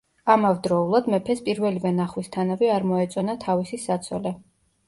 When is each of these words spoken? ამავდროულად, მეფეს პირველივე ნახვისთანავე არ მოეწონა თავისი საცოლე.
ამავდროულად, 0.35 1.09
მეფეს 1.15 1.43
პირველივე 1.49 1.91
ნახვისთანავე 1.99 2.73
არ 2.79 2.89
მოეწონა 2.93 3.39
თავისი 3.47 3.81
საცოლე. 3.85 4.37